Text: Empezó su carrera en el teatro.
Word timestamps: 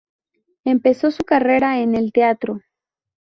Empezó 0.65 1.11
su 1.11 1.23
carrera 1.23 1.79
en 1.79 1.93
el 1.93 2.11
teatro. 2.11 2.61